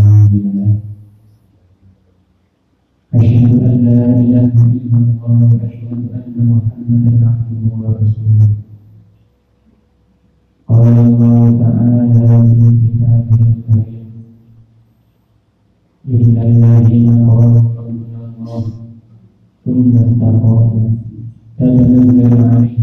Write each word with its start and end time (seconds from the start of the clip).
هادي 0.00 0.42
له 0.56 0.76
أشهد 3.14 3.52
أن 3.70 3.76
لا 3.86 4.02
إله 4.20 4.54
إلا 4.74 4.98
الله 4.98 5.38
واشهد 5.54 6.02
ان 6.18 6.36
محمدا 6.50 7.12
عبده 7.30 7.64
ورسوله 7.80 8.50
قال 10.68 10.94
الله 11.06 11.42
تعالى 11.62 12.28
في 12.58 12.68
كتابه 12.82 13.40
الكريم 13.50 14.08
إن 16.14 16.34
الذين 16.48 17.08
قالوا 17.30 17.62
ربنا 17.78 18.18
الله. 18.38 18.64
ثم 19.64 19.92
استقاموا 19.96 20.90
تتنزل 21.58 22.34
عليهم 22.50 22.79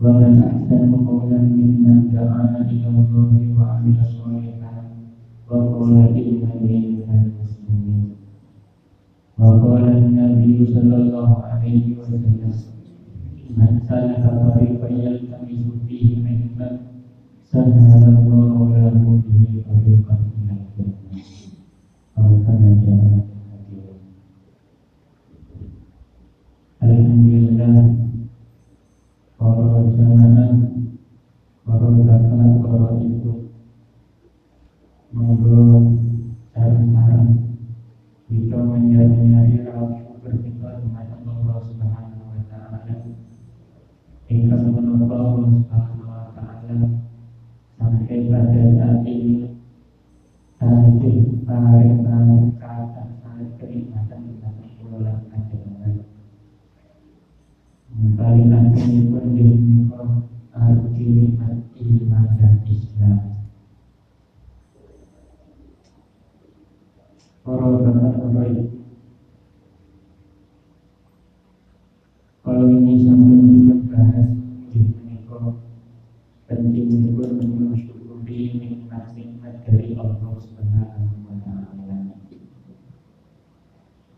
ومن 0.00 0.42
أحسن 0.42 0.94
قولا 0.94 1.38
ممن 1.38 1.96
دعا 2.14 2.44
إلى 2.70 2.88
الله 2.88 3.34
وعمل 3.58 3.96
صالحا 4.18 4.74
وقال 5.50 5.96
إنني 6.14 6.78
من 7.08 7.10
المسلمين. 7.22 8.06
وقال 9.38 9.84
النبي 9.98 10.66
صلى 10.74 10.96
الله 10.96 11.30
عليه 11.50 11.84
وسلم 11.98 12.52
من 13.58 13.70
سلك 13.88 14.22
طريقا 14.22 14.88
يلتمس 14.88 15.64
فيه 15.88 16.08
علما 16.26 16.68
سهل 17.50 18.02
الله 18.22 18.56
له 18.78 18.94
به 19.26 19.44
طريقا 19.70 20.14
إلى 20.38 20.52
الجنة. 20.62 21.22
أو 22.18 22.28
كما 22.46 22.70
جاء 22.86 23.18
Alhamdulillah 26.78 27.27
Para 31.88 33.00
ibu 33.00 33.32
Monggo 35.12 35.97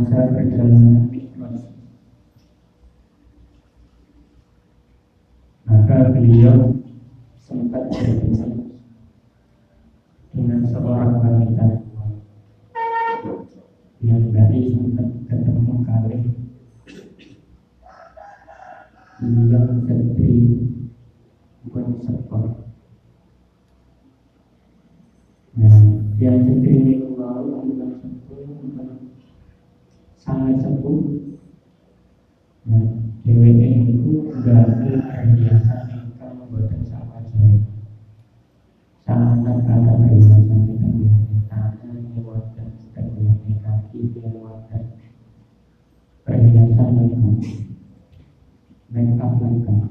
Gracias. 0.00 1.23
Sangat 30.24 30.56
sepuh 30.64 31.04
nah 32.64 32.80
itu 33.28 34.32
gagal 34.40 35.04
perhiasan 35.04 35.84
ingkang 35.92 36.32
membuat 36.40 36.72
sama 36.88 37.20
saya. 37.28 37.60
Sangat 39.04 39.60
kata 39.68 39.92
perhiasan 40.00 40.40
ingkang 40.48 40.96
biasa 40.96 41.36
tangan 41.52 42.00
lewatan 42.16 42.68
setengah 42.72 43.36
kaki 43.60 44.00
lewatan 44.16 44.82
perhiasan 46.24 46.88
ingkang 47.04 47.36
make 48.88 49.20
up 49.20 49.32
lengkap 49.36 49.83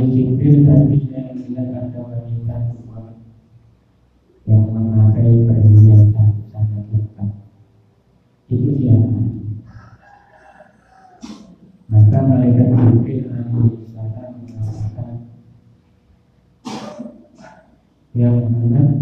Wahai 0.00 0.16
Jibril 0.16 0.64
tadi 0.64 0.96
saya 1.12 1.28
melihat 1.36 1.76
ada 1.76 2.00
wanita 2.00 2.72
tua 2.72 3.20
yang 4.48 4.72
memakai 4.72 5.44
perhiasan 5.44 6.40
sangat 6.48 6.88
lengkap. 6.88 7.28
Itu 8.48 8.80
siapa? 8.80 9.20
Maka 11.92 12.16
malaikat 12.16 12.68
Jibril 12.80 13.28
alaihi 13.28 13.92
salam 13.92 14.40
mengatakan 14.40 15.16
yang 18.16 18.40
mana 18.48 18.99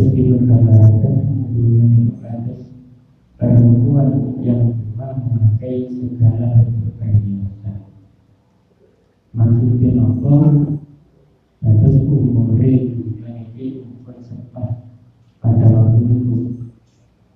Nanti 0.00 0.32
digambarkan 0.32 1.28
dunia 1.52 1.84
itu 1.92 2.16
atas 2.24 2.72
perempuan 3.36 4.32
yang 4.40 4.72
memang 4.72 5.28
memakai 5.28 5.92
segala 5.92 6.64
bentuk 6.64 6.96
perhiasan. 6.96 7.84
Maksudnya 9.36 10.00
apa? 10.00 10.36
Atas 11.68 12.00
umur 12.08 12.56
dunia 12.56 13.44
ini 13.52 13.84
pun 14.00 14.16
sempat 14.24 14.88
pada 15.44 15.68
waktu 15.68 16.00
itu. 16.08 16.64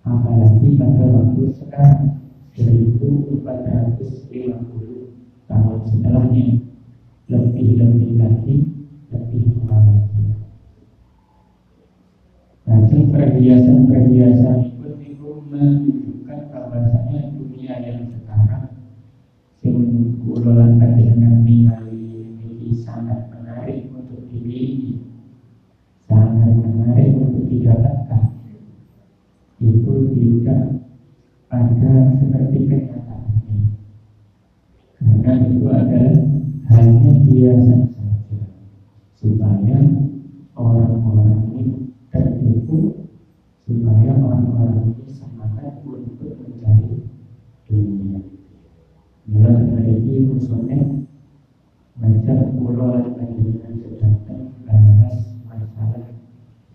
Apalagi 0.00 0.80
pada 0.80 1.04
waktu 1.04 1.44
sekarang 1.60 2.16
1450 2.56 5.52
tahun 5.52 5.78
setelahnya 5.84 6.64
lebih-lebih 7.28 8.10
lagi 8.16 8.73
Nanti 13.24 13.40
perhiasan-perhiasan 13.40 14.84
itu 15.00 15.28
menunjukkan 15.48 16.44
bahwasanya 16.44 17.32
dunia 17.32 17.80
yang 17.80 18.04
sekarang 18.12 18.68
sing 19.56 19.80
kulolan 20.20 20.76
dengan 20.76 21.40
ningali 21.40 22.04
ini 22.20 22.76
sangat 22.76 23.32
menarik 23.32 23.88
untuk 23.96 24.28
dimiliki, 24.28 25.00
sangat 26.04 26.52
menarik 26.52 27.16
untuk 27.16 27.48
didapatkan. 27.48 28.28
Itu 29.56 29.94
tidak 30.20 30.84
ada 31.48 31.92
seperti 32.20 32.60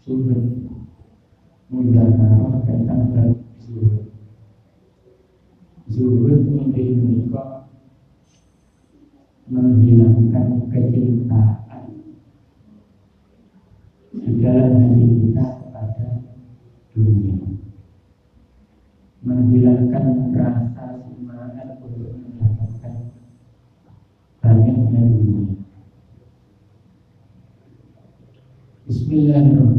sumber 0.10 0.42
muzakarah 1.70 2.66
tentang 2.66 3.14
bab 3.14 3.30
zuhud. 3.62 4.10
Zuhud 5.86 6.50
ini 6.50 6.98
menikah 6.98 7.70
menghilangkan 9.54 10.66
kecintaan. 10.74 11.94
Di 14.10 14.34
dalam 14.42 14.82
hati 14.82 15.06
kita 15.06 15.46
kepada 15.62 16.26
dunia. 16.98 17.38
Menghilangkan 19.22 20.34
rasa 20.34 21.06
semangat 21.06 21.78
untuk 21.86 22.18
mendapatkan 22.18 23.14
banyaknya 24.42 25.02
dunia. 25.06 25.54
Bismillahirrahmanirrahim 28.90 29.79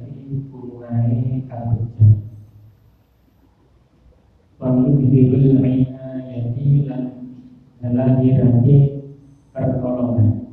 lahirati 7.89 9.01
pertolongan. 9.49 10.45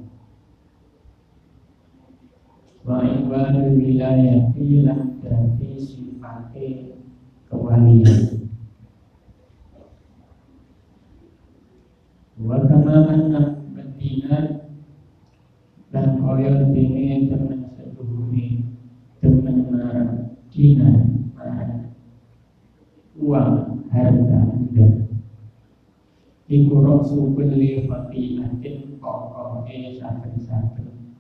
Wa 2.89 3.05
ibadul 3.05 3.77
wilayati 3.77 4.81
lan 4.81 5.21
dati 5.21 5.77
sifate 5.77 6.97
kewalian. 7.53 8.49
Wa 12.41 12.57
kama 12.65 12.97
anna 13.13 13.61
betina 13.77 14.65
dan 15.93 16.23
kaya 16.23 16.65
dene 16.73 17.29
temen 17.29 17.61
setuhuni 17.77 18.65
temen 19.21 19.69
marang 19.69 20.39
dina 20.49 20.89
marang 21.37 21.93
uang 23.19 23.85
harta 23.91 24.41
dan 24.73 24.93
iku 26.49 26.81
rasu 26.81 27.37
kulli 27.37 27.85
fatihatin 27.85 28.97
pokoke 28.97 30.01
saben-saben 30.01 31.13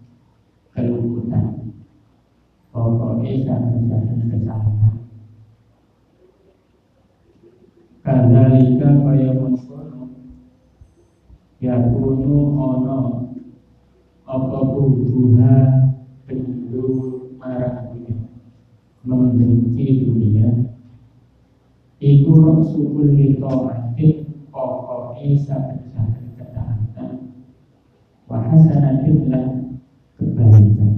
kelumputan 0.73 1.69
pokoke 2.73 3.45
saben-saben 3.45 4.33
kesalahan. 4.33 4.97
Kadalika 8.01 8.89
kaya 9.05 9.37
mengkono 9.37 10.17
Yakunu 11.61 12.57
ono 12.57 13.01
Apa 14.25 14.59
buduha 14.65 15.57
Penduduk 16.25 17.37
marah 17.37 17.85
dunia 17.93 18.17
Membenci 19.05 20.09
dunia. 20.09 20.73
Iku 22.01 22.33
rasu 22.33 22.81
kulli 22.97 23.37
ta'atin 23.37 23.88
Pokoke 25.19 25.35
saben-saben 25.43 26.31
ketaatan 26.39 27.35
Wahasanatin 28.31 29.19
lan 29.27 29.47
kebaikan. 30.15 30.95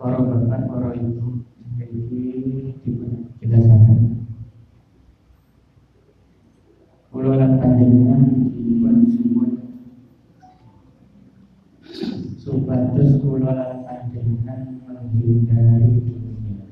Para 0.00 0.24
bapak, 0.24 0.62
para 0.64 0.90
ibu 0.96 1.44
jadi 1.76 2.24
dijelaskan 2.80 4.24
Pulau 7.12 7.36
lan 7.36 7.60
panjenengan 7.60 8.31
supados 12.72 13.20
kula 13.20 13.52
lan 13.52 13.84
panjenengan 13.84 14.80
menghindari 14.88 15.92
dunia. 16.08 16.64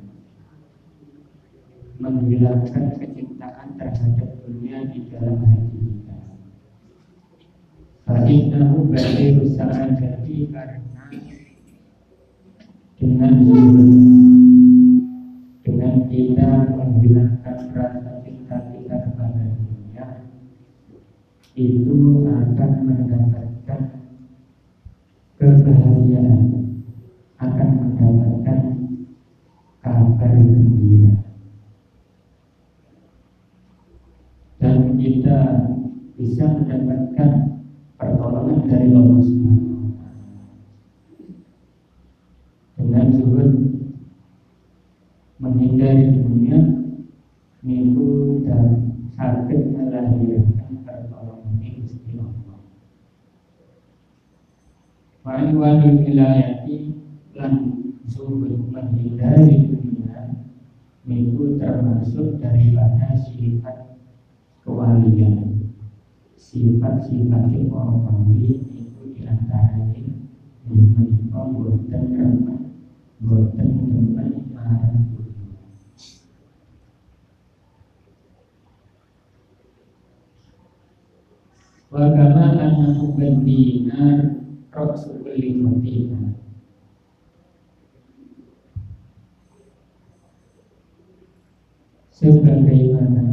Menghilangkan 2.01 2.97
kecintaan 2.97 3.77
terhadap 3.77 4.41
dunia 4.49 4.89
di 4.89 5.05
dalam 5.13 5.45
hati 5.45 5.77
kita. 5.77 6.17
Fa'innahu 8.09 8.89
badiru 8.89 9.45
sa'adati 9.45 10.49
karena 10.49 11.05
dengan 12.97 13.33
dengan 15.61 15.95
kita 16.09 16.51
menghilangkan 16.81 17.57
rasa 17.77 18.25
cinta 18.25 18.57
kita 18.73 18.97
kepada 19.05 19.43
dunia 19.53 20.07
itu 21.61 22.25
akan 22.25 22.71
mendapatkan 22.89 23.40
kebahagiaan 25.41 26.69
akan 27.41 27.69
mendapatkan 27.81 28.61
kabar 29.81 30.33
gembira. 30.37 31.17
Dan 34.61 35.01
kita 35.01 35.39
bisa 36.21 36.45
mendapatkan 36.45 37.57
pertolongan 37.97 38.69
dari 38.69 38.93
Allah 38.93 39.21
Subhanahu 39.25 39.97
dengan 42.77 43.07
zuhud 43.17 43.51
menghindari 45.41 46.21
dunia 46.21 46.61
niku 47.65 48.45
dan 48.45 48.93
sakit 49.17 49.73
melahirkan 49.73 50.85
pertolongan 50.85 51.65
Gusti 51.81 52.21
Allah. 52.21 52.61
Wa'in 55.21 55.53
wilayati 56.01 56.97
lan 57.37 57.53
zuhud 58.09 58.73
menghindari 58.73 59.69
dunia 59.69 60.33
niku 61.05 61.61
termasuk 61.61 62.41
daripada 62.41 63.21
sifat 63.21 64.01
kewalian. 64.65 65.69
Sifat-sifat 66.41 67.53
para 67.69 67.93
wali 68.01 68.65
itu 68.65 69.13
di 69.13 69.29
antaranya 69.29 70.09
menika 70.65 71.41
boten 71.53 72.05
remen 72.17 72.59
boten 73.21 73.69
demen 73.77 74.49
marang 74.57 75.05
dunia 75.13 75.53
wa 81.93 82.09
kama 82.09 82.45
annahu 82.57 83.15
bandinar 83.15 84.40
rasul 84.71 85.27
limatina 85.27 86.39
sebagaimana 92.15 93.27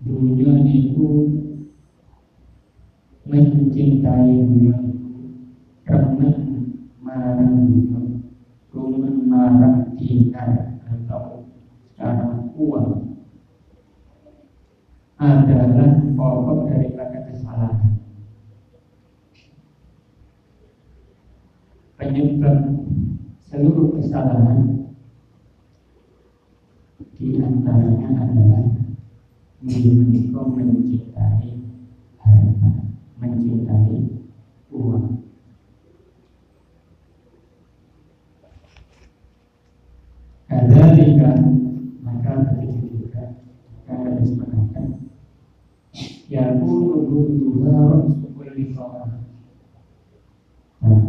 dunia 0.00 0.54
itu 0.64 1.08
mencintai 3.28 4.30
dunia 4.40 4.78
remen 5.84 6.36
marang 7.04 7.52
dunia 7.60 8.00
remen 8.72 9.16
marang 9.28 9.98
dinar 10.00 10.80
atau 10.88 11.44
secara 11.92 12.48
uang 12.56 13.18
adalah 15.18 15.90
pokok 16.14 16.70
daripada 16.70 17.26
kesalahan 17.26 17.96
penyebab 22.06 22.86
seluruh 23.42 23.98
kesalahan 23.98 24.86
di 27.18 27.34
antaranya 27.42 28.14
adalah 28.14 28.62
menikah 29.58 30.46
mencintai 30.46 31.66
harta, 32.22 32.70
mencintai 33.18 34.22
uang. 34.70 35.18
Kadalika 40.46 41.30
maka 42.06 42.32
begitu 42.54 43.02
juga 43.02 43.34
kita 43.82 43.92
harus 43.98 44.30
mengatakan 44.38 45.10
ya 46.30 46.54
kulu 46.62 47.02
dua 47.34 48.06
sukul 48.14 48.54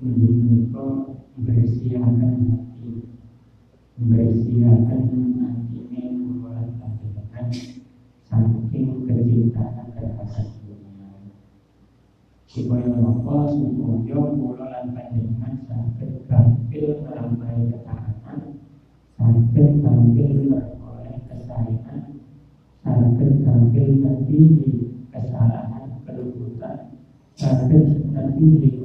menika 0.00 1.12
bersiakan 1.36 2.32
hati 2.48 3.04
bersiakan 4.00 5.04
hati 5.36 5.76
ini 5.92 6.24
kula 6.40 6.64
panjenengan 6.80 7.52
saking 8.24 9.04
kecintaan 9.04 9.92
kekerasan 9.92 10.48
dunia 10.64 11.36
supaya 12.48 12.96
apa 12.96 13.36
supaya 13.52 14.18
kula 14.40 14.66
lan 14.72 14.86
panjenengan 14.96 15.68
saged 15.68 16.24
tampil 16.32 17.04
merampai 17.04 17.68
ketaatan 17.68 18.56
saged 19.20 19.84
tampil 19.84 20.32
beroleh 20.48 21.16
kesalahan 21.28 22.24
saged 22.80 23.32
tampil 23.44 23.88
nanti 24.00 24.40
kesalahan 25.12 26.00
kelembutan 26.08 26.96
saged 27.36 28.00
nanti 28.16 28.79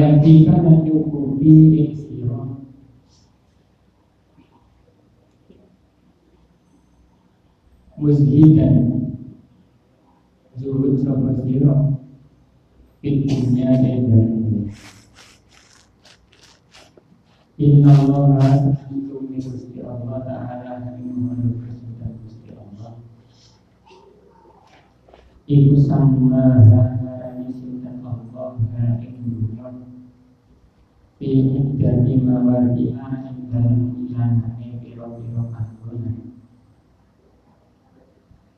Dan 0.00 0.80
cukupi 0.88 1.52
ing 1.76 1.92
siro 1.92 2.56
Muzhidan 8.00 8.76
Zuhud 10.56 10.96
sopa 11.04 11.36
siro 11.44 12.00
Fitnya 13.04 13.76
dan 13.76 14.08
Inna 17.60 17.92
Allah 17.92 18.72
Santumi 18.72 19.36
Gusti 19.36 19.84
Allah 19.84 20.16
Ta'ala 20.24 20.96
Muhammad 20.96 21.60
Rasulullah 21.60 22.08
Gusti 22.24 22.56
Allah. 22.56 22.96
Ibu 25.44 25.76
sama 25.76 26.99
fi 31.30 31.38
iddati 31.46 32.26
mawadi'a 32.26 33.22
ing 33.30 33.54
dalem 33.54 34.02
ilanane 34.02 34.82
pira-pira 34.82 35.46
panggonan 35.54 36.34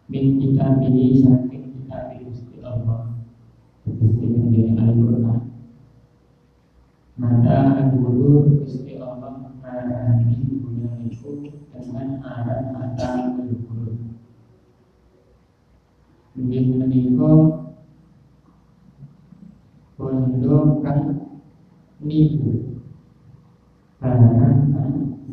min 0.08 0.40
kitabihi 0.40 1.20
saking 1.20 1.68
kitab 1.76 2.16
Gusti 2.24 2.64
Allah 2.64 3.12
Gusti 3.84 4.24
menjadi 4.24 4.72
Al-Qur'an. 4.88 5.52
Mata 7.20 7.56
al-gulur 7.76 8.64
Gusti 8.64 8.96
Allah 8.96 9.52
marani 9.60 10.32
dunia 10.40 10.96
itu 11.04 11.52
dengan 11.76 12.24
aran 12.24 12.72
mata 12.72 13.36
al-gulur 13.36 14.00
Mungkin 16.40 16.80
menikah 16.80 17.68
Pondok 20.00 20.80
kan 20.80 20.98
nipu 22.02 22.61
barang 24.02 24.74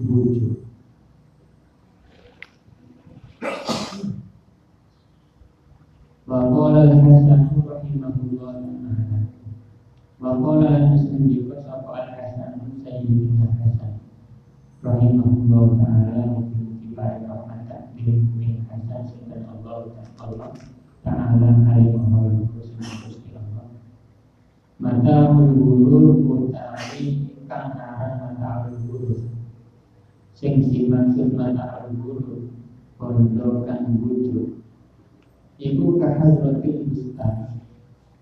bujuk 0.05 0.61
Waqala 6.29 6.85
al-Hasan 6.85 7.57
rahimahullah. 7.65 8.61
Ta'ala 8.61 9.25
Waqala 10.21 10.67
al-Hasan 10.77 11.25
juga 11.25 11.65
sapa 11.65 11.89
al-Hasan 12.05 12.85
Sayyidina 12.85 13.49
Hasan 13.57 13.97
Allah 19.49 19.89
Ta'ala. 20.21 20.53
Alaihi 21.65 21.97
wa 21.97 22.05
Mata 24.79 25.33
Sing 30.39 30.71
dimaksud 30.71 31.35
mata 31.35 31.83
ulgulur 31.91 32.47
Kondo 32.95 33.67
kang 33.67 33.99
bujuk 33.99 34.63
Iku 35.59 35.99
kahadratil 35.99 36.87
bustan 36.87 37.59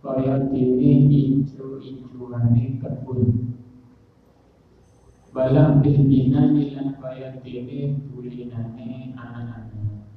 Kaya 0.01 0.49
dini 0.49 1.43
ijo-ijoane 1.43 2.80
kebun. 2.80 3.51
Balang 5.36 5.84
bil 5.84 5.99
binani 6.08 6.73
lan 6.73 6.95
kaya 6.95 7.38
dini 7.43 7.91
tulinane 8.08 9.13
anak-anak. 9.19 10.08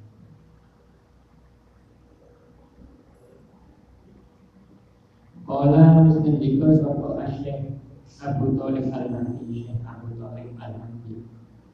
Kala 5.43 6.07
mustendika 6.07 6.71
sapa 6.79 7.09
asyik 7.27 7.75
Abu 8.23 8.55
Talib 8.55 8.87
al-Mahdi 8.95 9.51
Syekh 9.51 9.83
Abu 9.83 10.15
Talib 10.15 10.55
al-Mahdi 10.55 11.27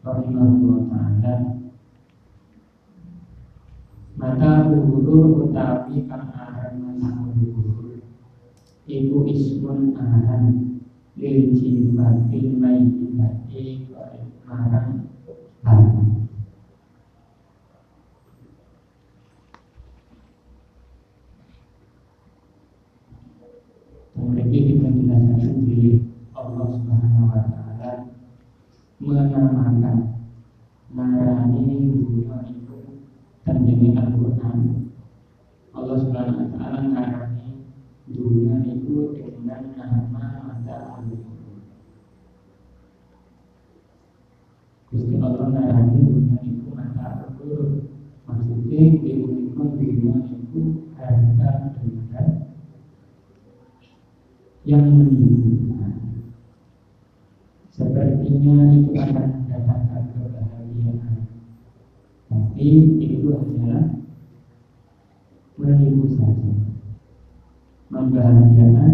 Rahimahullah 0.07 0.87
ta'ala 0.87 1.35
Mata 4.14 4.71
ulur 4.71 5.51
utawi 5.51 6.07
kang 6.07 6.31
aran 6.31 6.79
mata 6.79 7.27
ulur 7.27 7.99
Iku 8.87 9.27
ismun 9.27 9.99
aran 9.99 10.79
Lil 11.19 11.59
jifatil 11.59 12.55
mayyibati 12.55 13.90
Marang 14.47 15.11
Marang 15.66 16.31
Memiliki 24.14 24.59
kita 24.71 24.87
jelaskan 24.87 25.66
diri 25.66 26.07
Allah 26.31 26.66
Subhanahu 26.71 27.27
Wa 27.27 27.42
Taala 27.42 27.66
menamakan 29.37 29.96
narani 30.96 31.92
dunia 31.92 32.40
itu 32.49 32.77
terjadi 33.44 33.88
Al-Quran. 34.01 34.59
Allah 35.77 35.96
Subhanahu 36.01 36.40
Wa 36.40 36.49
Taala 36.57 36.81
narani 36.88 37.68
dunia 38.09 38.64
itu 38.64 39.12
dengan 39.12 39.77
nama 39.77 40.25
mata 40.40 40.77
Al-Quran 40.96 41.61
Gusti 44.88 45.14
Allah 45.20 45.53
narani 45.53 46.01
dunia 46.01 46.38
itu 46.40 46.72
mata 46.72 47.29
Al-Quran 47.29 47.92
maksudnya 48.25 48.83
diunikkan 49.05 49.68
dunia 49.77 50.16
itu 50.33 50.61
harta 50.96 51.77
dan 52.11 52.29
yang 54.66 54.83
menimbulkan 54.83 55.46
sepertinya 58.37 58.68
itu 58.77 58.92
akan 58.92 59.29
mendatangkan 59.49 60.03
kebahagiaan 60.12 61.20
tapi 62.29 62.68
itu 63.01 63.29
hanyalah 63.33 63.85
menipu 65.57 66.05
saja 66.12 66.53
membahagiakan 67.88 68.92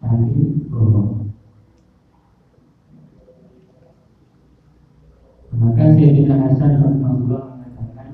tapi 0.00 0.40
bohong 0.72 1.28
maka 5.52 5.84
Sayyidina 5.92 6.48
Hasan 6.48 6.80
Rasulullah 6.80 7.60
mengatakan 7.60 8.08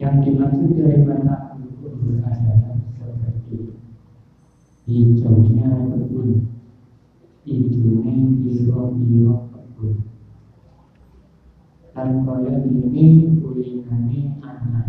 yang 0.00 0.24
dimaksud 0.24 0.72
dari 0.72 1.04
mata 1.04 1.52
al 1.52 1.60
adalah 2.32 2.80
seperti 2.96 3.76
hijaunya 4.88 5.91
hijaunya 8.52 9.00
biro-biro 9.00 9.36
kebun 9.48 9.96
dan 11.96 12.24
kaya 12.28 12.54
ini 12.68 13.40
tulingannya 13.40 14.36
anak 14.44 14.88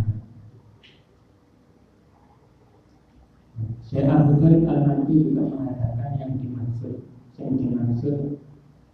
Syekh 3.83 4.09
Abu 4.09 4.41
Al-Nanti 4.41 5.13
juga 5.31 5.43
mengatakan 5.47 6.19
yang 6.19 6.31
dimaksud 6.43 7.07
yang 7.39 7.55
dimaksud 7.59 8.41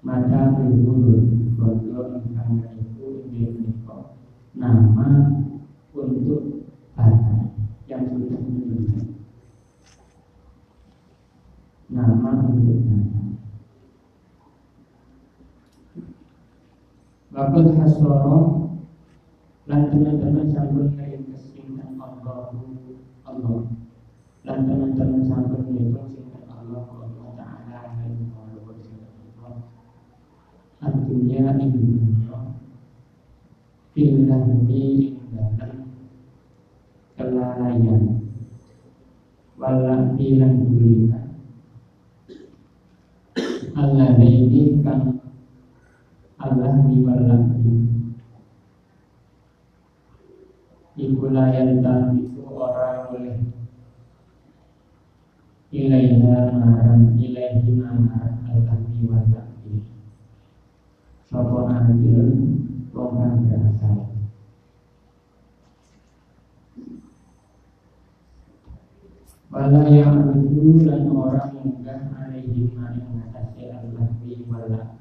mata 0.05 0.53
itu 0.61 0.93
nama 4.53 5.09
untuk 5.95 6.67
anak 6.99 7.55
yang 7.87 8.03
sudah 8.11 8.41
nama 11.89 12.31
untuk. 12.53 13.08
Bapak 17.39 17.71
hasoro 17.71 18.67
lan 19.63 19.87
teman-teman 19.87 20.51
sampun 20.51 20.91
kain 20.99 21.23
kesingkan 21.31 21.95
Allah 21.95 22.51
Allah 23.23 23.63
lan 24.43 24.59
teman-teman 24.67 25.23
sampun 25.23 25.71
ngitung 25.71 26.11
singkat 26.11 26.43
Allah 26.51 26.83
Allah 26.83 27.31
Ta'ala 27.39 27.79
dan 27.95 28.27
Allah 28.35 28.59
Allah 28.59 29.55
Artinya 30.83 31.55
dunia 31.63 32.39
Filahmi 33.95 35.15
dalam 35.31 35.95
kelalaian. 37.15 38.03
Walau 39.55 40.11
bilang 40.19 40.67
bulikan 40.67 41.39
Allah 43.79 44.11
ini 44.19 44.83
kan 44.83 45.18
Allah 46.39 46.71
miwalati 46.87 47.67
iku 50.99 51.25
layan 51.35 51.83
itu 52.15 52.43
orang 52.47 53.11
oleh 53.11 53.39
ilaiha 55.71 56.55
marang 56.55 57.15
ilaihi 57.19 57.75
marang 57.75 58.43
al-lahmi 58.47 59.03
wa 59.07 59.19
ta'bi 59.27 59.83
Sopo 61.29 61.67
wong 62.89 63.13
kang 63.15 63.45
berasal. 63.45 64.11
Wala 69.49 69.81
yang 69.89 70.33
dan 70.85 71.03
orang 71.09 71.53
munggah 71.53 72.01
alaihi 72.17 72.73
maring 72.73 73.07
ngatasi 73.13 73.69
al-lahmi 73.69 74.98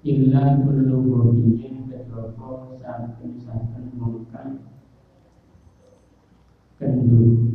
Illa 0.00 0.56
kullu 0.64 1.04
gobiyin 1.04 1.92
kedopo 1.92 2.72
saben-saben 2.80 3.92
mungkang 4.00 4.64
kendu 6.80 7.52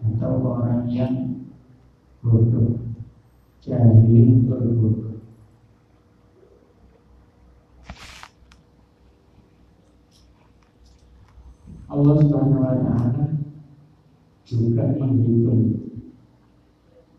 atau 0.00 0.40
orang 0.40 0.88
yang 0.88 1.44
bodoh 2.24 2.80
jahilin 3.60 4.48
berbodoh. 4.48 5.20
Allah 11.92 12.14
Subhanahu 12.16 12.64
wa 12.64 12.80
taala 12.80 13.24
juga 14.48 14.88
menghitung 14.96 15.84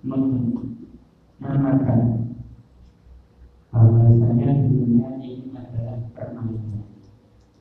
menamakan 0.01 2.26
bahwasanya 3.77 4.49
dunia 4.73 5.09
ini 5.21 5.53
adalah 5.53 6.01
permainan. 6.17 6.89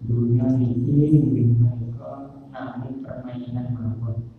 Dunia 0.01 0.49
ini 0.57 1.53
mereka 1.61 2.33
namun 2.49 3.05
permainan 3.05 3.77
mawon 3.77 4.33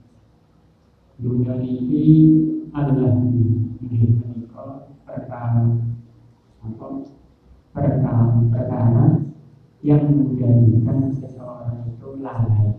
dunia 1.17 1.57
ini 1.61 2.05
adalah 2.73 3.13
ini 3.17 4.17
mereka 4.21 4.89
perkara 5.05 5.65
apa? 6.61 6.87
Perkara 7.73 8.41
perkara 8.49 9.05
yang 9.85 10.05
menjadikan 10.13 11.13
seseorang 11.13 11.89
itu 11.89 12.09
lalai. 12.21 12.73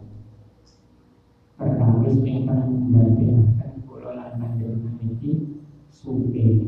Perkara 1.54 2.02
yang 2.02 2.66
menjadikan 2.90 3.70
pulau 3.87 4.14
lantai 4.14 4.74
ini 5.02 5.58
suke 5.90 6.67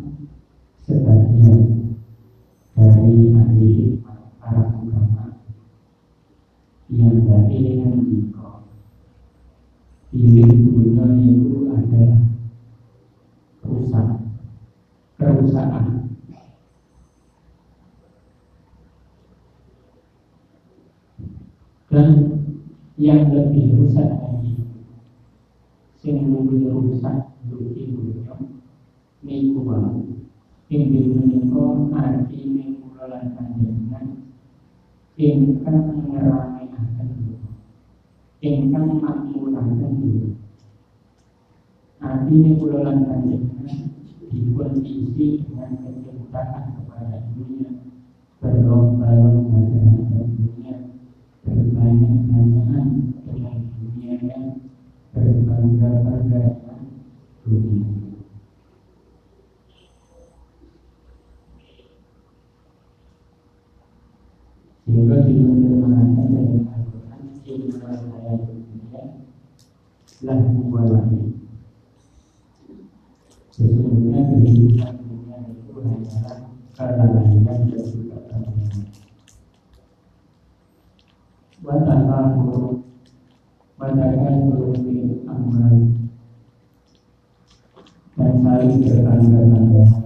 dengan 7.51 7.99
diko 8.07 8.63
pilih 10.11 10.47
dunia 10.47 11.05
itu 11.19 11.67
adalah 11.67 12.21
rusak 13.67 14.07
kerusakan 15.19 15.85
dan 21.91 22.07
yang 22.95 23.27
lebih 23.35 23.75
rusak 23.75 24.07
lagi 24.07 24.55
sing 25.99 26.31
lebih 26.31 26.71
rusak 26.71 27.35
duki 27.51 27.91
dunia 27.91 28.31
niku 29.27 29.59
wae 29.67 30.23
ing 30.71 30.83
menika 30.91 31.63
arti 31.99 32.39
niku 32.47 32.95
lan 32.95 33.35
panjenengan 33.35 34.23
ingkang 35.19 36.01
ngerame 37.05 37.51
ingkang 38.41 38.97
makmuraken 38.97 39.91
diri. 40.01 40.29
Artinya 42.01 42.51
kula 42.57 42.79
lan 42.81 43.05
panjenengan 43.05 43.93
dipun 44.31 44.81
isi 44.81 45.45
dengan 45.45 45.77
kecintaan 45.85 46.63
kepada 46.81 47.29
dunia, 47.37 47.69
berlomba-lomba 48.41 49.59
dengan 49.69 50.25
dunia, 50.33 50.75
berbanyak-banyakan 51.45 52.85
dengan 53.21 53.57
dunia 53.77 54.13
yang 54.17 54.45
berbangga-bangga 55.13 56.41
dengan 56.57 56.81
dunia. 57.45 57.91
Sehingga 64.81 65.23
dimengerti 65.23 66.23
dari 66.35 66.57
Al-Quran 66.67 67.21
Inna 67.47 67.91
saya 67.95 68.33
dunia 68.43 69.01
Lahu 70.21 70.69
walahi 70.69 71.33
Sesungguhnya 73.49 74.21
kehidupan 74.29 75.01
dunia 75.01 75.37
itu 75.49 75.73
hanyalah 75.81 76.37
kelalaian 76.77 77.41
dan 77.41 77.81
juga 77.89 78.21
permainan 78.29 78.85
Watalah 81.65 82.37
buruk 82.37 82.85
Watakan 83.81 84.35
buruk 84.45 84.77
amal 85.25 85.73
Dan 88.13 88.33
saling 88.45 88.77
berbangga-banggaan 88.85 90.05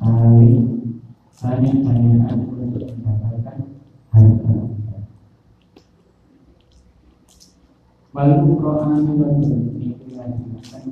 Saling 0.00 0.64
Banyak-banyakan 1.40 2.36
untuk 2.56 2.88
mendapatkan 2.88 3.56
harta 4.16 4.69
Itu 8.20 8.60
dijelaskan 9.96 10.84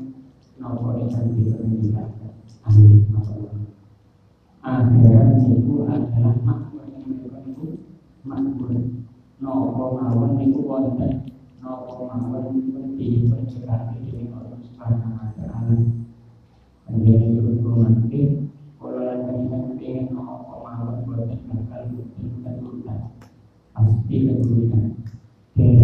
nopo 0.57 0.97
masalah. 3.12 3.53
Akhirat 4.64 5.37
itu 5.45 5.85
adalah 5.85 6.35
makmur 6.41 6.88
yang 6.88 7.05
mereka 7.05 7.45
itu 7.45 7.85
makmur. 8.25 8.73
Nopo 9.45 10.01
itu 10.41 10.61
nopo 11.61 12.09
dari 14.09 14.25
Allah 14.33 14.57
Subhanahu 14.64 15.21
Wa 15.21 15.29
Taala. 15.37 15.77
Menjadi 16.88 17.29
itu 17.29 17.71
nanti 17.77 18.21
kalau 18.81 19.05
lagi 19.05 19.37
ingin 19.85 20.17
nopo 20.17 20.49
pasti 23.77 24.17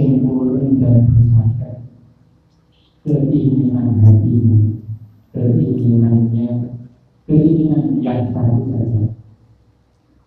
sing 0.00 0.24
purun 0.24 0.80
dadosaken 0.80 1.84
keinginan 3.04 4.00
hatinya 4.00 4.80
keinginannya 5.36 6.72
keinginan 7.28 8.00
yang 8.00 8.32
satu 8.32 8.64
saja 8.72 9.12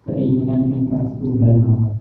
keinginan 0.05 0.69
yang 0.69 0.85
Tuhan 1.17 1.57
Allah 1.65 1.97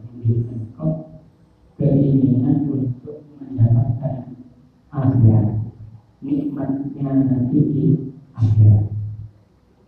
keinginan 1.80 2.68
untuk 2.68 3.24
mendapatkan 3.40 4.36
akhirat 4.92 5.64
nikmatnya 6.20 7.08
nanti 7.24 7.56
di 7.72 7.86
akhirat 8.36 8.84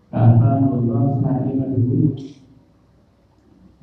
kata 0.09 0.73
Allah 0.73 1.05
saya 1.21 1.69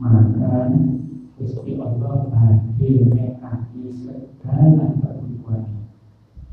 maka 0.02 1.01
Gusti 1.42 1.74
Allah 1.74 2.30
hadir 2.38 3.02
mengkaji 3.10 3.90
segala 3.90 4.94
kebutuhannya 5.02 5.90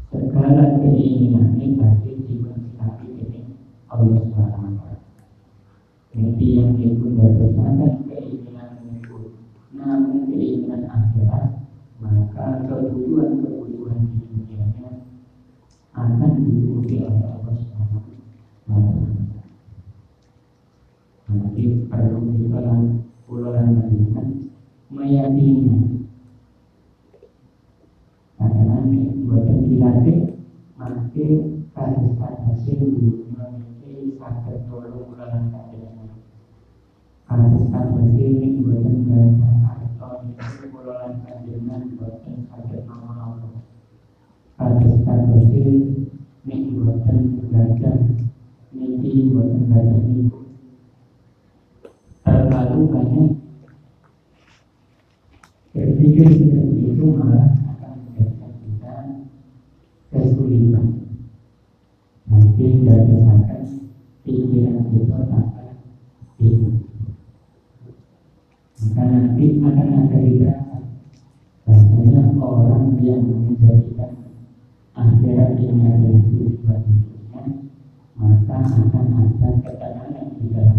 segala 0.09 0.81
keinginannya 0.81 1.77
hadir 1.77 2.17
dimensilapi 2.25 3.09
ini 3.21 3.53
Allah 3.93 4.17
Subhanahu 4.25 4.81
wa 4.81 4.97
Mimpi 6.17 6.57
yang 6.57 6.73
berdasarkan 7.05 8.09
keinginan 8.09 8.81
itu 8.89 9.37
namun 9.77 10.25
keinginan 10.33 10.89
akhirat 10.89 11.69
maka 12.01 12.65
kebutuhan-kebutuhan 12.65 14.09
di 14.09 14.25
dunianya 14.25 15.05
akan 15.93 16.33
diikuti 16.41 17.05
oleh 17.05 17.29
Allah 17.29 17.55
Subhanahu 17.61 19.08
meyakini 25.29 26.09
karena 28.41 28.81
buatan 29.29 29.59
dilatih 29.69 30.21
nanti 30.81 31.25
kasus-kasus 31.77 32.65
ini 32.65 33.29
memiliki 33.29 34.17
sakit 34.17 34.65
tolong 34.73 35.05
bulan 35.13 35.53
kajian 35.53 36.17
kasus-kasus 37.29 38.09
ini 38.17 38.65
buatan 38.65 38.97
ganda 39.05 39.53
atau 39.69 40.25
itu 40.25 40.65
bulan 40.73 41.21
kajian 41.21 41.93
buatan 42.01 42.37
sakit 42.49 42.83
Allah 42.89 43.37
kasus-kasus 44.57 45.45
ini 45.53 46.57
buatan 46.73 47.37
ini 48.73 49.13
buatan 49.29 49.89
ini 49.93 50.25
terlalu 52.25 52.81
banyak 52.89 53.38
berpikir 56.09 56.41
seperti 56.41 56.77
itu 56.89 57.05
malah 57.13 57.53
akan 57.69 57.93
menjadikan 58.01 58.53
kita 58.65 58.95
kesulitan. 60.09 60.87
Nanti 62.25 62.65
berdasarkan 62.81 63.61
pikiran 64.25 64.77
kita 64.89 65.19
tanpa 65.29 65.65
itu 66.41 66.69
maka 68.79 69.03
nanti 69.05 69.45
akan 69.61 69.89
ada 70.01 70.17
dirasakan 70.25 70.83
bahasanya 71.69 72.23
orang 72.41 72.85
yang 73.05 73.21
menjadikan 73.29 74.13
akhirat 74.97 75.61
ini 75.61 75.83
adalah 75.93 76.25
tujuan 76.25 76.81
hidupnya 76.89 77.45
maka 78.17 78.57
akan 78.65 79.07
ada 79.13 79.49
ketenangan 79.61 80.27
di 80.41 80.47
dalam 80.57 80.79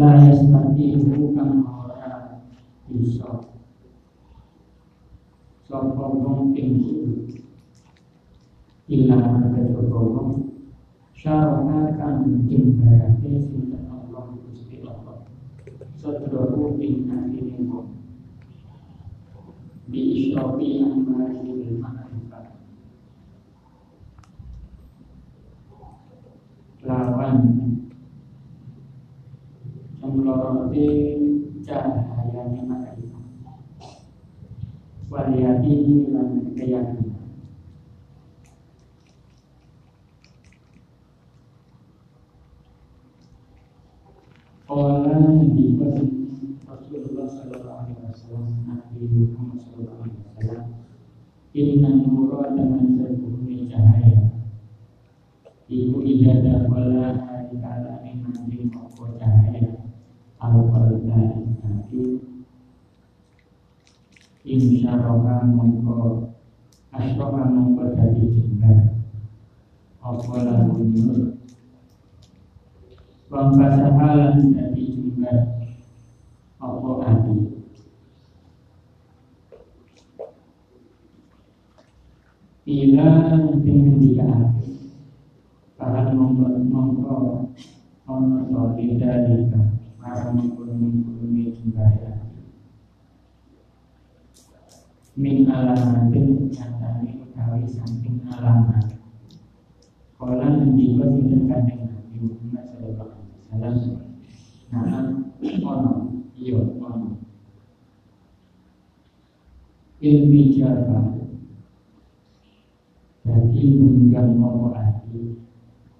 hati-hati 0.00 0.80
la 0.80 0.96
yastati'u 0.96 1.36
kang 1.36 1.60
ora 1.68 2.40
bisa. 2.88 3.44
Sapa 5.68 6.04
wong 6.08 6.56
ing 6.56 6.80
kudu? 6.80 7.36
Ilang 8.88 9.52
kejaba 9.54 10.00
wong. 10.00 10.30
Syaraka 11.12 12.00
kang 12.00 12.48
jembarate 12.48 13.44
sinten 13.44 13.84
Allah 13.92 14.24
Gusti 14.48 14.80
Allah. 14.88 15.20
Sadrahu 16.00 16.80
ing 16.80 17.12
atine 17.12 17.60
wong. 17.68 17.92
Bi 19.92 20.00
isrofi 20.16 20.80
amali 20.80 21.76
ma'rifat 21.76 22.56
lawan 26.80 27.69
meloroti 30.10 30.86
cahayanya 31.62 32.62
makrifat 32.66 33.24
waliyati 35.10 35.74
lan 36.10 36.28
keyakinan 36.58 37.18
Orang 44.70 45.50
di 45.50 45.74
Rasulullah 46.62 47.26
Sallallahu 47.26 47.90
Alaihi 47.90 48.06
Wasallam 48.06 48.70
Nabi 48.70 49.02
Muhammad 49.02 49.58
Sallallahu 49.66 49.98
Alaihi 50.06 50.22
Wasallam 50.30 50.64
Inna 51.58 51.90
cahaya 53.66 54.30
Ibu 55.66 55.98
ibadah 56.06 56.70
wala 56.70 57.18
hari 57.18 57.58
kala 57.58 57.98
cahaya 59.18 59.39
Al-Qalba 60.50 61.14
nanti 61.62 62.02
Insyaallah 64.42 65.46
mongko 65.46 66.26
Asroka 66.90 67.46
mongko 67.54 67.94
jadi 67.94 68.24
jembar. 68.34 68.98
Apa 70.02 70.34
lagu 70.42 70.82
nur 70.90 71.38
Wangkasahalan 73.30 74.50
jadi 74.50 74.82
jembar. 74.90 75.38
Apa 76.58 76.90
hati? 77.06 77.36
Mongko 86.10 86.46
mongko 86.74 87.16
Ono 88.10 88.38
solidalika 88.50 89.79
Mengkurung-kurungi 90.10 91.54
jembar 91.54 91.94
min 95.14 95.46
alamatin 95.46 96.50
nyatane 96.50 97.22
utawi 97.22 97.62
saking 97.68 98.26
alamat 98.26 98.90
kala 100.18 100.50
ngendika 100.50 101.06
sinten 101.14 101.46
kanjeng 101.46 101.86
Nabi 101.94 102.16
Muhammad 102.26 102.64
sallallahu 102.66 103.14
alaihi 103.14 103.38
wasallam 103.38 103.76
nah 104.70 105.14
ono 105.62 105.92
iya 106.34 106.58
ono 106.58 107.20
ilmi 110.02 110.42
jaba 110.56 111.20
jadi 113.22 113.62
nunggang 113.78 114.34
mopo 114.34 114.74
ati 114.74 115.36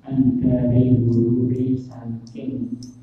Andari 0.01 0.97
gururi 1.05 1.77
saking 1.77 2.81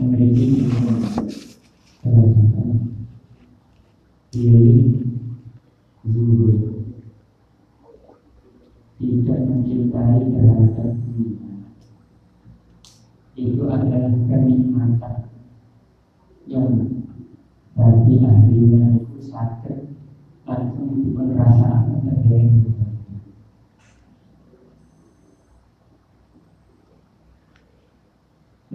memiliki 0.00 0.64
kerasakan 2.00 2.96
diri 4.32 4.96
zuhud 6.08 6.56
tidak 8.96 9.40
mencintai 9.44 10.20
terhadap 10.24 10.88
dunia 11.04 11.52
itu 13.36 13.62
adalah 13.68 14.12
kenikmatan 14.24 15.16
yang 16.48 16.96
bagi 17.76 18.24
ahlinya 18.24 19.04
itu 19.04 19.20
sakit 19.20 19.76
langsung 20.48 20.96
diperasakan 20.96 22.08
dari 22.08 22.48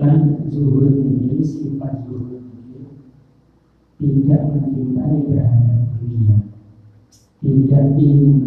dan 0.05 0.45
zuhud 0.53 1.01
ini 1.01 1.41
sifat 1.41 2.05
zuhud 2.05 2.37
ini. 2.37 2.85
Tidak 3.97 4.41
mencintai 4.53 5.17
terhadap 5.25 5.97
dunia. 5.97 6.37
Tidak 7.41 7.85
ingin 7.97 8.37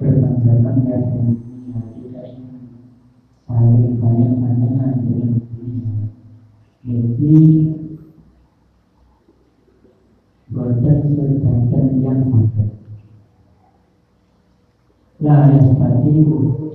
berbangga-bangga 0.00 0.96
dengan 1.04 1.36
dunia. 1.36 1.80
Tidak 2.00 2.24
ingin 2.32 2.64
saling 3.44 4.00
banyak-banyakan 4.00 4.92
dengan 5.04 5.32
dunia. 5.36 5.92
Jadi 6.80 7.36
boten 10.48 10.98
sebagian 11.12 11.86
yang 12.00 12.20
sakit 12.32 12.68
La 15.20 15.48
yastati'uhu 15.52 16.65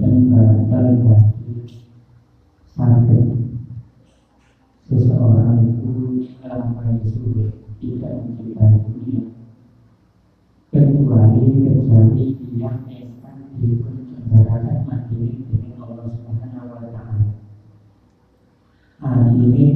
Bakal 0.00 0.86
bagi 1.04 1.76
sakit 2.72 3.26
Seseorang 4.88 5.60
itu 5.60 5.92
melampai 6.40 7.04
suruh 7.04 7.52
tidak 7.76 8.24
mencintai 8.24 8.80
dunia 8.80 9.28
Kecuali 10.72 11.44
kecuali 11.52 12.26
yang 12.56 12.80
akan 12.88 13.36
dipenjarakan 13.60 14.88
mati 14.88 15.44
dengan 15.52 15.84
Allah 15.84 16.06
Subhanahu 16.08 16.68
wa 16.72 16.80
Ta'ala 16.80 17.28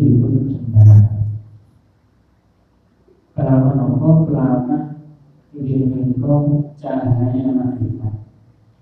dipun 0.00 0.32
sembarangan. 0.48 1.24
Kelawan 3.36 3.76
apa 3.76 4.08
kelawan 4.24 4.82
ingkang 5.52 6.72
cahaya 6.80 7.50
makrifat. 7.52 8.13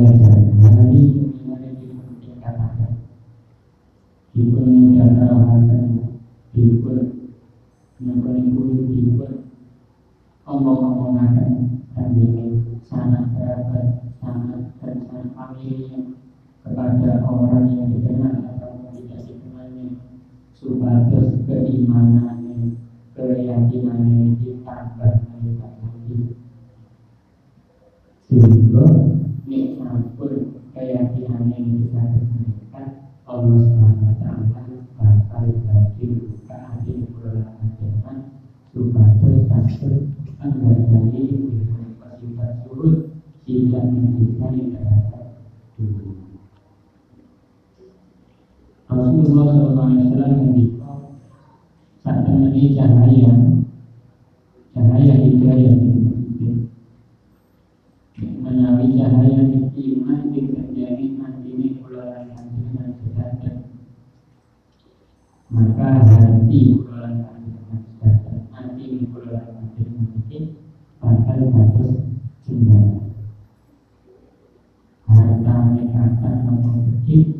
belajar. 0.00 0.32
Hari 0.64 1.04
bagaimana 1.44 1.68
kita 1.76 2.32
dikatakan 2.40 2.92
Rasulullah 49.20 49.52
SAW 49.52 50.32
mendidik 50.32 50.80
saat 52.00 52.24
ini 52.24 52.72
cahaya 52.72 53.28
cahaya 54.72 55.14
hidayah 55.20 55.76
menawi 58.16 58.96
cahaya 58.96 59.44
iman 59.76 60.20
terjadi 60.32 61.06
nanti 61.20 61.52
kularan 61.84 62.32
dengan 62.32 62.96
sedanten 62.96 63.68
maka 65.52 66.00
hati 66.00 66.80
kularan 66.80 67.20
dengan 67.44 67.76
sedanten 67.76 68.48
nanti 68.48 69.04
kularan 69.04 69.68
dengan 69.76 70.16
mungkin 70.16 70.44
bakal 70.96 71.40
bagus 71.44 71.92
jembatan 72.48 73.12
harta 75.04 75.56
nekatan 75.76 76.34
nopo 76.48 76.88
kecil 76.88 77.39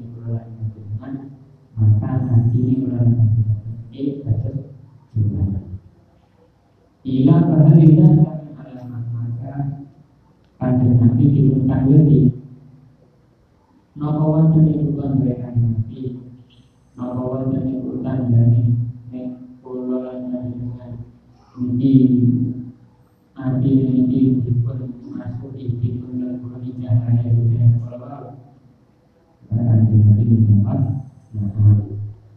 hati 2.31 2.57
ini 2.63 2.75
panjenengan 2.87 3.59
ini 3.91 4.23
dapat 4.23 4.55
jumlah. 5.11 5.51
Ila 7.03 7.35
kami 7.43 7.99
alamat 8.55 9.03
maka 9.11 9.53
pada 10.55 10.87
nabi 10.87 11.23
diundang 11.27 11.91
lebih. 11.91 12.39
Nopo 13.99 14.23
wonten 14.31 14.71
iku 14.71 14.95
panggilan 14.95 15.55
nabi. 15.59 16.23
Nopo 16.95 17.21
wonten 17.35 17.67
iku 17.67 17.99
tandane 17.99 18.61
nek 19.11 19.27
kula 19.59 20.11
ati 23.41 24.00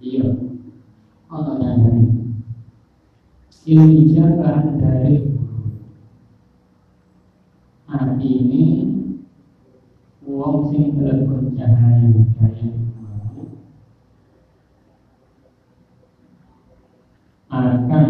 Iya. 0.05 0.37
Allah 1.33 1.57
dari 1.65 2.05
Ijabat 4.05 4.77
dari 4.77 5.17
Hati 7.89 8.29
ini 8.29 8.65
uang 10.29 10.69
sing 10.69 11.01
yang 11.01 11.25
cahaya 11.57 12.13
Cahaya 12.37 12.69
akan 17.49 18.09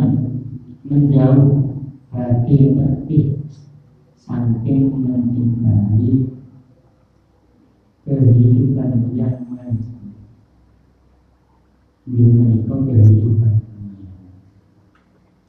menjauh 0.82 1.78
dari 2.10 2.74
terbit 2.74 3.38
saking 4.18 4.90
mencintai 4.98 6.33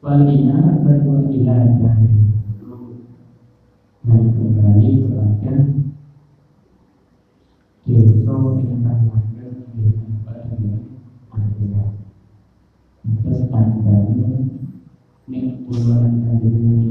Walina 0.06 0.86
berdua 0.86 1.34
ilah 1.34 1.66
dari 1.82 2.14
dan 4.06 4.22
kembali 4.38 4.90
kepada 5.02 5.54
desa 7.90 8.34
ingkang 8.38 9.02
lahir 9.10 9.50
dengan 9.74 10.22
bahagia 10.22 10.78
akhirat. 11.34 11.90
Terus 13.02 13.50
tandanya 13.50 14.30
nek 15.26 15.46
kula 15.66 15.98
kanjeng 15.98 16.85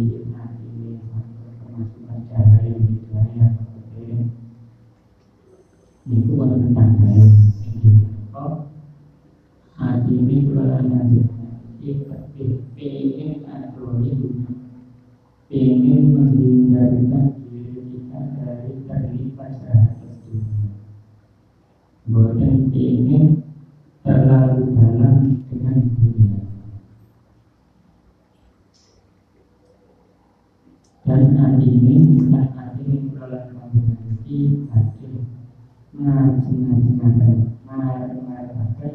ingin 22.74 23.46
terlalu 24.02 24.74
dalam 24.74 25.46
dengan 25.48 25.76
dunia. 25.94 26.42
Dan 31.04 31.36
hati 31.36 31.68
ini 31.68 31.94
bukan 32.18 32.44
hati 32.58 32.82
ini 32.84 33.12
kalau 33.14 33.48
nanti 33.54 33.80
hati 34.72 34.94
ngaji-ngaji 35.94 36.90
mengatakan 38.18 38.94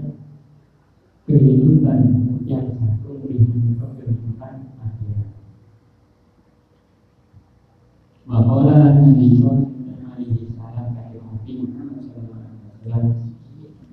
kehidupan 1.30 2.00
yang 2.46 2.68
satu 2.76 3.22
kehidupan 3.22 3.90
kehidupan 4.02 4.54
akhirat. 4.82 5.30
Bahwa 8.26 8.66
Nabi 8.66 9.38
Sallallahu 9.38 10.10
Alaihi 10.10 10.54
Wasallam 10.58 10.88
dari 10.98 11.18
Nabi 11.22 11.54
Muhammad 11.66 13.29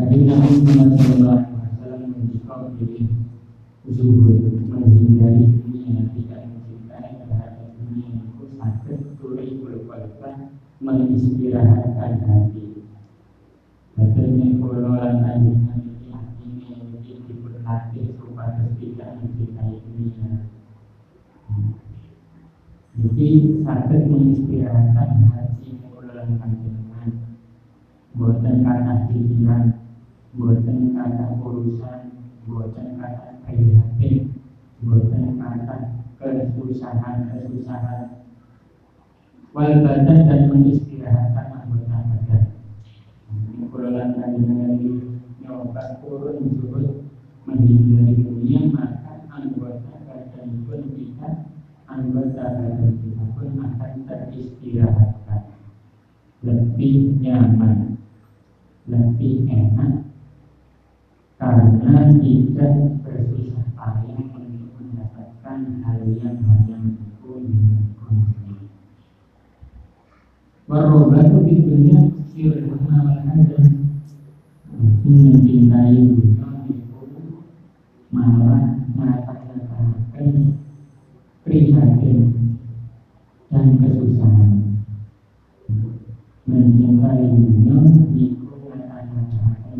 Nabi 0.00 0.24
Muhammad 0.24 0.96
sallallahu 0.96 1.44
alaihi 1.44 1.76
wasallam 1.76 2.72
diri 2.80 3.04
menghindari 4.72 5.44
dunia 5.60 6.08
tidak 6.16 6.40
mencintai 6.48 7.20
terhadap 7.20 7.76
dunia 7.76 8.24
tuli 9.20 9.60
berkualitas 9.60 10.56
mengistirahatkan 10.80 12.12
hati. 12.24 12.88
Kalau 13.92 14.96
lantai 14.96 15.36
ini 15.36 15.68
hati 16.08 16.48
ini 16.48 17.20
diberlatih 17.28 18.16
supaya 18.16 18.72
tidak 18.80 19.20
mencintai 19.20 19.84
dunia. 19.84 20.48
Jadi 22.96 23.28
sakit 23.68 24.02
mengistirahatkan 24.08 25.10
hati 25.28 25.70
kata 28.60 28.94
pikiran, 29.08 29.79
buatan 30.30 30.94
kata 30.94 31.42
urusan, 31.42 32.00
buatan 32.46 33.02
kata 33.02 33.42
prihatin, 33.42 34.30
buatan 34.78 35.34
kata 35.34 36.06
kesusahan-kesusahan. 36.22 38.22
Wal 39.50 39.82
badan 39.82 40.30
dan 40.30 40.46
mengistirahatkan 40.46 41.46
anggota 41.50 41.98
badan. 42.06 42.42
Ini 43.34 43.66
kulolan 43.66 44.14
dengan 44.14 44.78
nyoba 45.42 45.98
turun 45.98 46.54
turun 46.54 47.10
menghindari 47.42 48.14
dunia 48.22 48.70
maka 48.70 49.26
anggota 49.26 49.90
badan 50.06 50.62
pun 50.62 50.94
kita 50.94 51.50
anggota 51.90 52.44
badan 52.46 52.94
kita 53.02 53.24
pun 53.34 53.58
akan 53.58 53.92
teristirahatkan 54.06 55.50
lebih 56.46 57.18
nyaman 57.18 57.98
lebih 58.86 59.50
enak 59.50 60.09
karena 61.40 62.12
tidak 62.20 63.00
bersusah 63.00 63.64
payah 63.72 64.28
untuk 64.36 64.76
mendapatkan 64.76 65.58
hal 65.80 66.00
yang 66.04 66.36
hanya 66.44 66.76
mampu 66.76 67.48
dilakukan. 67.48 68.68
Warobatu 70.68 71.40
kecil 72.40 72.68
wal 72.68 72.84
hadan 73.24 73.44
mencintai 75.04 75.92
dunia 75.92 76.48
itu 76.68 77.04
malah 78.12 78.80
mengatakan 78.94 80.56
prihatin 81.44 82.18
dan 83.52 83.66
kesusahan. 83.76 84.52
Mencintai 86.48 87.24
dunia 87.28 87.76
itu 88.16 88.44
mengatakan 88.44 89.26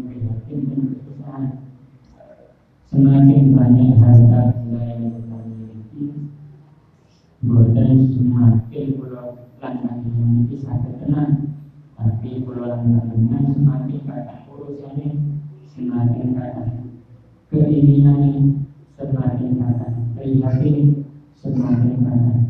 prihatin 0.05 0.61
dan 0.69 0.81
kesusahan 0.93 1.45
semakin 3.01 3.57
banyak 3.57 3.97
harta 3.97 4.53
benda 4.61 4.81
yang 4.85 5.09
kita 5.17 5.37
miliki 5.49 6.05
bukan 7.41 7.97
semakin 8.13 8.87
pulau 9.01 9.41
langkah 9.57 9.97
yang 10.05 10.45
bisa 10.45 10.77
tenang 10.85 11.57
tapi 11.97 12.45
pulau 12.45 12.69
langkah 12.69 13.09
tenang 13.09 13.57
semakin 13.57 14.05
kata 14.05 14.45
urusannya 14.53 15.17
semakin 15.65 16.37
kata 16.37 16.65
keinginan 17.49 18.69
semakin 18.93 19.51
kata 19.57 19.87
prihatin 20.21 21.09
semakin 21.41 22.05
kata 22.05 22.50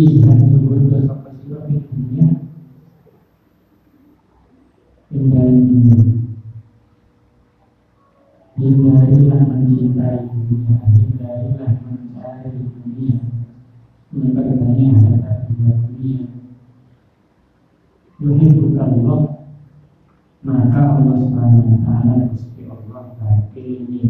izhari 0.00 0.44
sampai 1.08 1.34
hindari 1.36 1.76
dunia 1.84 2.28
hindarilah 8.60 9.40
mencintai 9.48 10.28
dunia 10.28 10.76
hindarilah 10.92 11.72
mencari 11.84 12.48
dunia. 12.60 13.16
Maka 14.10 14.40
harta 15.00 15.32
dunia. 15.48 16.28
Dunia 18.20 18.48
maka 20.40 20.80
Allah 21.00 21.16
SWT 21.20 21.88
Allah 22.68 23.04
bagi 23.16 23.64
ini 23.64 24.09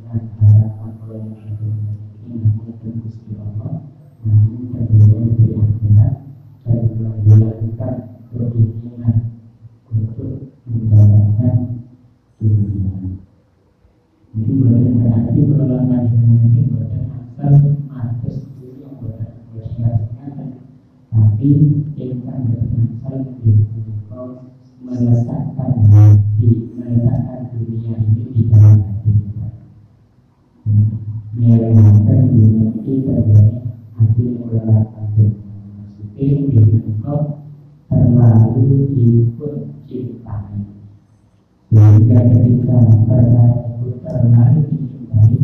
sehingga 41.71 42.19
ketika 42.27 42.83
perkara 42.83 43.63
itu 43.63 43.87
terlalu 44.03 44.59
dicintai 44.75 45.39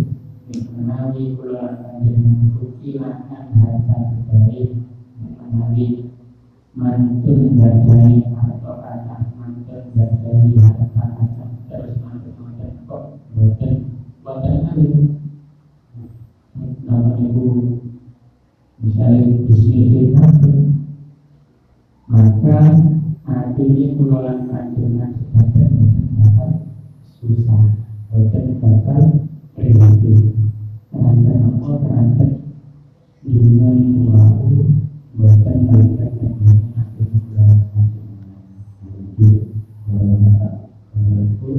mengenali 0.59 1.23
keluarga 1.39 2.03
dengan 2.03 2.51
kehilangan 2.51 3.45
harta 3.55 3.97
terbaik 4.11 4.75
mengenali 5.23 6.11
mantun 6.75 7.55
gadai 7.55 8.28
atau 8.28 8.75
anak 8.84 9.21
mantun 9.39 9.88
gadai 9.95 10.51
harta 10.59 10.99
anak 10.99 11.51
terus 11.71 11.95
mantun 12.03 12.36
mantun 12.43 12.71
kok 12.84 13.03
buatan 13.32 13.73
buatan 14.19 14.55
kali 14.67 14.88
nama 16.84 17.11
ibu 17.23 17.43
misalnya 18.84 19.47
bisnis 19.47 20.11
maka 22.11 22.59
artinya 23.23 23.86
pengelolaan 23.95 24.47
bakal 24.51 25.87
susah 27.28 27.75
boten 28.07 28.55
bakal 28.63 29.03
prihatin 29.59 30.47
apa? 30.95 32.23
Dunia 33.28 33.67
yang 33.67 34.07
jadi 39.17 39.28
kalau 39.84 40.15
kalau 40.95 41.19
itu 41.28 41.51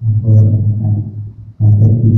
apa 0.00 0.28
yang 0.32 0.64
akan 0.64 0.96
sampai 1.60 1.92
di 2.00 2.08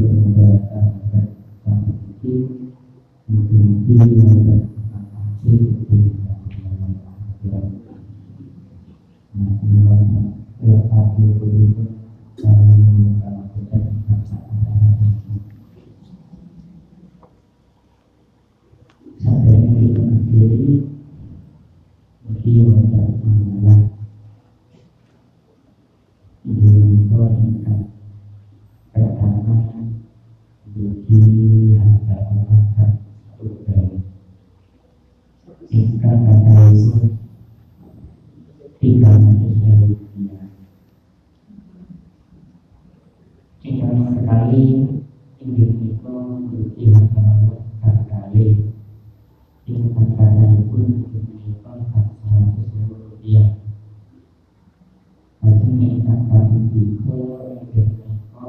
di 35.67 35.81
kakak 35.99 36.47
tiga 38.87 39.19
dari 39.19 39.91
dunia. 39.99 40.47
Jika 43.59 43.89
sekali 44.15 44.65
Indonesia 45.43 46.15
berpihak 46.47 47.05
kepada 47.11 47.93
kali, 48.07 48.71
ini 49.67 49.89
kata 49.91 50.27
pun 50.71 50.87
Indonesia 50.87 51.51
tak 51.67 52.07
seratus 52.23 52.69
ribu 52.79 52.95
rupiah. 52.95 53.59
Masih 55.43 55.67
meningkat 55.67 56.21
kami 56.31 56.59
tiga 56.71 57.19
Indonesia 57.59 58.47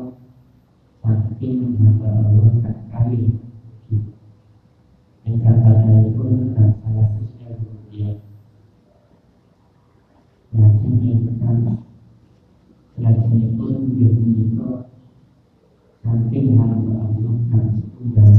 saking 1.02 1.82
mata 1.82 2.10
Allah 2.14 2.52
tak 2.62 2.78
kali. 2.94 3.42
Yang 5.26 5.38
kata 5.42 5.74
pun 6.14 6.54
tak 6.54 6.72
seratus 6.78 7.26
ribu 7.42 7.74
rupiah 7.74 8.22
menyimpan 10.88 11.58
Selanjutnya 12.96 13.48
pun 13.60 13.74
dia 13.94 14.10
menyimpan 14.10 14.88
Samping 16.02 16.56
hamba 16.56 16.94
Allah 17.04 17.36
dan 17.52 17.66
setunggal 17.78 18.32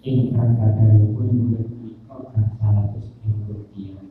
Ingkar 0.00 0.48
kata 0.56 0.86
pun 1.12 1.28
menyimpan 1.34 2.20
kan 2.32 2.46
seratus 2.56 3.06
ribu 3.26 3.40
rupiah 3.52 4.02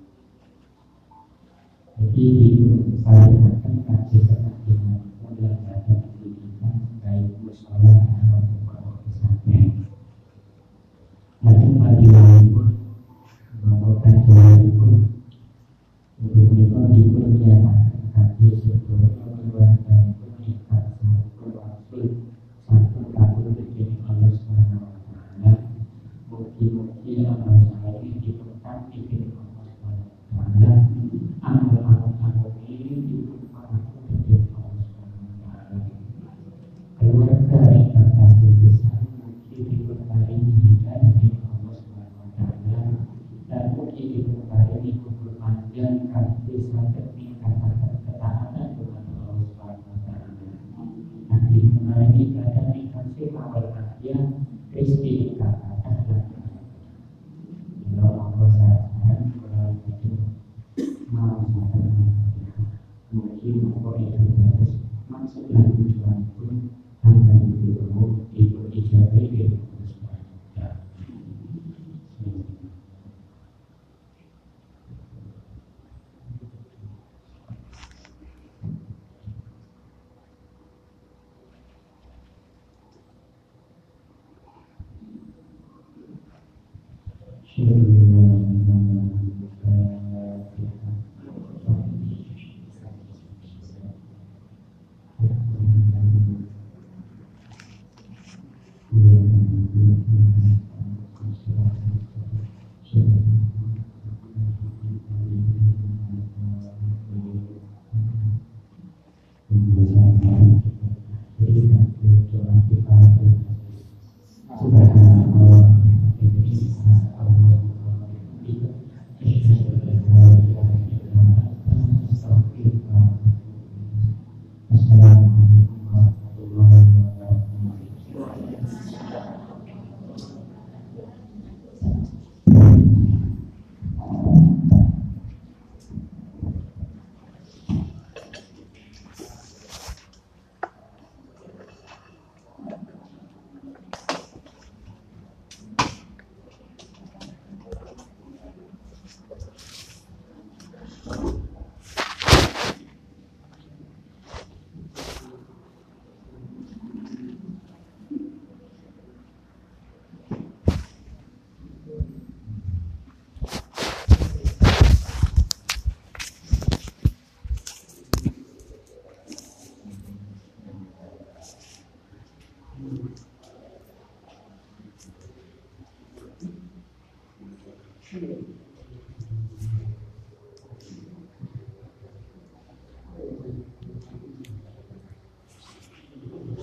Jadi 2.18 2.66
saya 3.06 3.30
akan 3.30 3.86
kasih 3.86 4.26
dengan 4.66 5.06
mulai 5.22 5.54
ada 5.70 6.02
pendidikan 6.02 6.74
baik 7.06 7.30
musola 7.46 7.94
atau 7.94 8.42